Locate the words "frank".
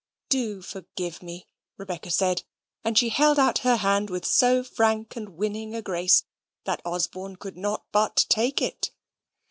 4.63-5.15